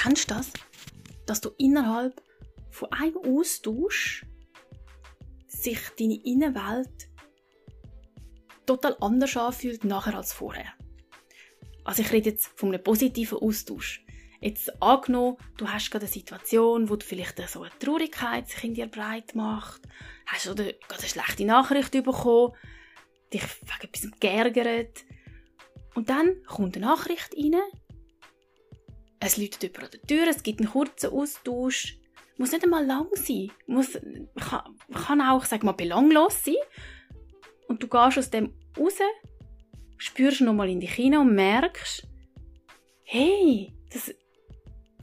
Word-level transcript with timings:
Kennst 0.00 0.30
du 0.30 0.34
das? 0.34 0.52
Dass 1.26 1.40
du 1.40 1.50
innerhalb 1.58 2.22
von 2.70 2.92
einem 2.92 3.16
Austausch 3.16 4.24
sich 5.48 5.80
deine 5.98 6.22
Innenwelt 6.24 7.08
total 8.64 8.96
anders 9.00 9.36
anfühlt 9.36 9.82
nachher 9.82 10.14
als 10.14 10.32
vorher. 10.32 10.72
Also 11.82 12.02
ich 12.02 12.12
rede 12.12 12.30
jetzt 12.30 12.46
von 12.54 12.68
einem 12.68 12.82
positiven 12.82 13.38
Austausch. 13.38 14.04
Jetzt 14.40 14.80
angenommen, 14.80 15.36
du 15.56 15.66
hast 15.66 15.90
gerade 15.90 16.04
eine 16.04 16.12
Situation, 16.12 16.88
wo 16.88 16.94
du 16.94 17.04
vielleicht 17.04 17.36
so 17.48 17.62
eine 17.62 17.76
Traurigkeit 17.80 18.48
sich 18.48 18.62
in 18.62 18.74
dir 18.74 18.86
breit 18.86 19.34
macht, 19.34 19.82
hast 20.26 20.46
oder 20.46 20.64
gerade 20.64 21.00
eine 21.00 21.08
schlechte 21.08 21.44
Nachricht 21.44 21.90
bekommen, 21.90 22.54
dich 23.32 23.42
wegen 23.42 23.88
etwas 23.92 24.20
geärgert. 24.20 25.04
Und 25.96 26.08
dann 26.08 26.40
kommt 26.44 26.76
eine 26.76 26.86
Nachricht 26.86 27.34
rein, 27.36 27.56
es 29.20 29.36
läutet 29.36 29.62
jemand 29.62 29.84
an 29.84 29.90
der 29.92 30.02
Tür, 30.02 30.28
es 30.28 30.42
gibt 30.42 30.60
einen 30.60 30.70
kurzen 30.70 31.10
Austausch, 31.10 31.98
muss 32.36 32.52
nicht 32.52 32.64
einmal 32.64 32.86
lang 32.86 33.08
sein, 33.14 33.50
muss, 33.66 33.98
kann, 34.38 34.76
kann 34.92 35.20
auch, 35.20 35.44
sag 35.44 35.64
mal, 35.64 35.72
belanglos 35.72 36.44
sein. 36.44 36.54
Und 37.66 37.82
du 37.82 37.88
gehst 37.88 38.18
aus 38.18 38.30
dem 38.30 38.54
raus, 38.78 38.98
spürst 39.96 40.40
nochmal 40.40 40.70
in 40.70 40.80
dich 40.80 40.92
hinein 40.92 41.20
und 41.20 41.34
merkst, 41.34 42.06
hey, 43.02 43.74
das 43.92 44.14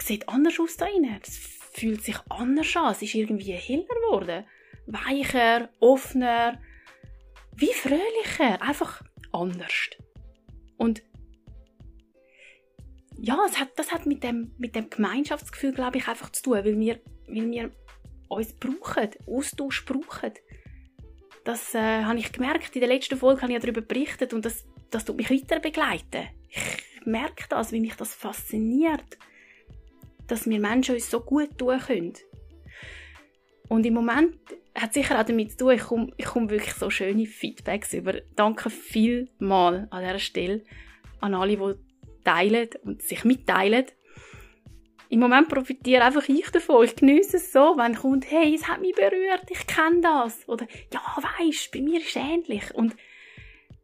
sieht 0.01 0.27
anders 0.29 0.59
aus 0.59 0.77
da 0.77 0.85
rein. 0.85 1.19
Das 1.21 1.35
fühlt 1.73 2.03
sich 2.03 2.17
anders 2.29 2.75
an. 2.75 2.91
Es 2.91 3.01
ist 3.01 3.15
irgendwie 3.15 3.53
heller 3.53 3.83
geworden. 3.83 4.45
Weicher, 4.87 5.69
offener, 5.79 6.61
wie 7.55 7.73
fröhlicher. 7.73 8.61
Einfach 8.61 9.01
anders. 9.31 9.89
Und 10.77 11.03
ja, 13.25 13.37
es 13.47 13.59
hat, 13.59 13.69
das 13.77 13.91
hat 13.91 14.05
mit 14.05 14.23
dem, 14.23 14.51
mit 14.57 14.75
dem 14.75 14.89
Gemeinschaftsgefühl, 14.89 15.73
glaube 15.73 15.97
ich, 15.97 16.07
einfach 16.07 16.31
zu 16.31 16.43
tun, 16.43 16.53
weil 16.53 16.79
wir, 16.79 16.99
weil 17.27 17.51
wir 17.51 17.71
uns 18.27 18.53
brauchen, 18.53 19.09
Austausch 19.27 19.85
brauchen. 19.85 20.33
Das 21.43 21.75
äh, 21.75 22.03
habe 22.03 22.17
ich 22.17 22.31
gemerkt. 22.31 22.75
In 22.75 22.81
der 22.81 22.89
letzten 22.89 23.17
Folge 23.17 23.41
habe 23.41 23.53
ich 23.53 23.59
darüber 23.59 23.81
berichtet 23.81 24.33
und 24.33 24.45
das, 24.45 24.65
das 24.89 25.05
tut 25.05 25.17
mich 25.17 25.29
weiter 25.29 25.59
begleiten. 25.59 26.27
Ich 26.49 27.05
merke 27.05 27.45
das, 27.49 27.71
wie 27.71 27.79
mich 27.79 27.95
das 27.95 28.13
fasziniert 28.13 29.17
dass 30.27 30.47
wir 30.47 30.59
Menschen 30.59 30.95
uns 30.95 31.09
so 31.09 31.19
gut 31.19 31.57
tun 31.57 31.79
können. 31.79 32.13
Und 33.67 33.85
im 33.85 33.93
Moment 33.93 34.37
hat 34.75 34.93
sicher 34.93 35.19
auch 35.19 35.25
damit 35.25 35.51
zu 35.51 35.57
tun, 35.57 35.71
ich 35.73 35.81
komme, 35.81 36.11
ich 36.17 36.25
komme 36.25 36.49
wirklich 36.49 36.73
so 36.73 36.89
schöne 36.89 37.25
Feedbacks 37.25 37.93
über. 37.93 38.21
Danke 38.35 38.69
vielmal 38.69 39.87
an 39.89 40.03
dieser 40.03 40.19
Stelle 40.19 40.63
an 41.21 41.33
alle, 41.33 41.57
die 41.57 41.75
teilen 42.25 42.69
und 42.83 43.01
sich 43.01 43.23
mitteilen. 43.23 43.85
Im 45.09 45.19
Moment 45.19 45.47
profitiere 45.47 46.03
einfach 46.03 46.27
ich 46.27 46.49
davon. 46.49 46.83
Ich 46.83 46.95
genieße 46.95 47.37
es 47.37 47.53
so, 47.53 47.75
wenn 47.77 47.95
kommt, 47.95 48.29
hey, 48.29 48.53
es 48.55 48.67
hat 48.67 48.81
mich 48.81 48.95
berührt, 48.95 49.45
ich 49.49 49.65
kenne 49.67 50.01
das. 50.01 50.47
Oder, 50.49 50.67
ja, 50.91 51.01
weisst, 51.39 51.71
bei 51.71 51.81
mir 51.81 51.99
ist 51.99 52.09
es 52.09 52.15
ähnlich. 52.15 52.73
Und 52.73 52.95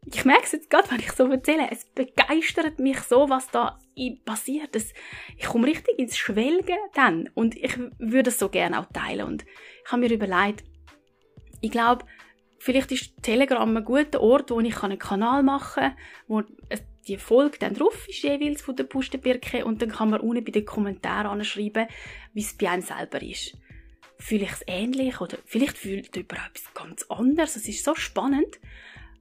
ich 0.05 0.25
merke 0.25 0.43
es 0.43 0.51
jetzt 0.51 0.69
gerade, 0.69 0.89
wenn 0.91 0.99
ich 0.99 1.11
so 1.11 1.27
erzähle, 1.27 1.67
es 1.71 1.85
begeistert 1.85 2.79
mich 2.79 2.99
so, 3.01 3.29
was 3.29 3.47
da 3.51 3.77
passiert. 4.25 4.75
Es, 4.75 4.93
ich 5.37 5.45
komme 5.45 5.67
richtig 5.67 5.99
ins 5.99 6.17
Schwelgen 6.17 6.77
dann 6.95 7.29
und 7.35 7.55
ich 7.55 7.77
würde 7.99 8.31
es 8.31 8.39
so 8.39 8.49
gerne 8.49 8.79
auch 8.79 8.87
teilen. 8.91 9.27
Und 9.27 9.45
ich 9.85 9.91
habe 9.91 10.01
mir 10.01 10.11
überlegt, 10.11 10.63
ich 11.61 11.71
glaube, 11.71 12.05
vielleicht 12.57 12.91
ist 12.91 13.13
Telegram 13.21 13.77
ein 13.77 13.85
guter 13.85 14.21
Ort, 14.21 14.49
wo 14.49 14.59
ich 14.59 14.83
einen 14.83 14.97
Kanal 14.97 15.43
machen 15.43 15.83
kann, 15.83 15.95
wo 16.27 16.41
die 17.07 17.17
Folge 17.17 17.57
dann 17.59 17.73
drauf 17.73 18.07
ist, 18.07 18.23
jeweils 18.23 18.61
von 18.61 18.75
der 18.75 18.83
Pustenbirke, 18.83 19.65
und 19.65 19.81
dann 19.81 19.89
kann 19.89 20.09
man 20.09 20.21
unten 20.21 20.43
bei 20.43 20.51
den 20.51 20.65
Kommentaren 20.65 21.27
anschreiben, 21.27 21.87
wie 22.33 22.41
es 22.41 22.55
bei 22.57 22.69
einem 22.69 22.81
selber 22.81 23.21
ist. 23.21 23.57
Fühle 24.17 24.43
ich 24.43 24.51
es 24.51 24.63
ähnlich 24.67 25.19
oder 25.19 25.37
vielleicht 25.45 25.77
fühlt 25.77 26.15
jemand 26.15 26.33
etwas 26.33 26.73
ganz 26.75 27.03
anderes. 27.09 27.55
Es 27.55 27.67
ist 27.67 27.83
so 27.83 27.95
spannend. 27.95 28.59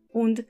Und 0.09 0.45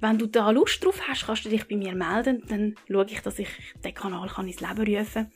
wenn 0.00 0.18
du 0.18 0.26
da 0.26 0.50
Lust 0.50 0.84
drauf 0.84 1.08
hast, 1.08 1.26
kannst 1.26 1.44
du 1.44 1.48
dich 1.48 1.66
bei 1.66 1.76
mir 1.76 1.94
melden. 1.94 2.44
Dann 2.48 2.76
schaue 2.88 3.06
ich, 3.06 3.20
dass 3.20 3.38
ich 3.38 3.48
den 3.82 3.94
Kanal 3.94 4.28
kann 4.28 4.46
ins 4.46 4.60
Leben 4.60 4.96
rufen 4.96 5.12
kann. 5.12 5.32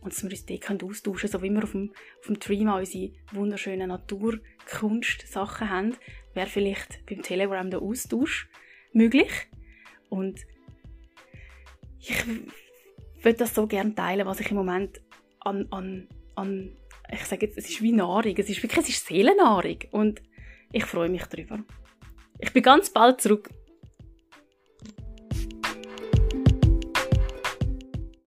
Und 0.00 0.12
dass 0.12 0.22
wir 0.24 0.30
uns 0.30 0.46
dort 0.46 0.82
austauschen 0.82 1.30
können. 1.30 1.32
So 1.32 1.42
wie 1.42 1.50
wir 1.50 1.62
auf 1.62 1.72
dem, 1.72 1.92
auf 2.18 2.26
dem 2.26 2.40
Dream 2.40 2.68
unsere 2.70 3.12
wunderschönen 3.32 3.88
Naturkunst-Sachen 3.88 5.70
haben, 5.70 5.96
wäre 6.34 6.48
vielleicht 6.48 7.06
beim 7.06 7.22
Telegram 7.22 7.70
der 7.70 7.82
Austausch 7.82 8.48
möglich. 8.92 9.30
Und 10.10 10.40
ich 11.98 12.24
würde 13.22 13.38
das 13.38 13.54
so 13.54 13.66
gerne 13.66 13.94
teilen, 13.94 14.26
was 14.26 14.40
ich 14.40 14.50
im 14.50 14.56
Moment 14.56 15.00
an, 15.40 15.66
an, 15.70 16.08
an 16.34 16.76
ich 17.10 17.24
sage 17.24 17.46
jetzt, 17.46 17.58
es 17.58 17.68
ist 17.68 17.82
wie 17.82 17.92
Nahrung. 17.92 18.34
Es 18.36 18.48
ist 18.48 18.62
wirklich, 18.62 18.84
es 18.84 18.88
ist 18.90 19.06
Seelennahrung. 19.06 19.78
Und 19.90 20.22
ich 20.72 20.84
freue 20.84 21.08
mich 21.08 21.24
darüber. 21.24 21.60
Ich 22.38 22.52
bin 22.52 22.62
ganz 22.62 22.90
bald 22.90 23.20
zurück 23.20 23.50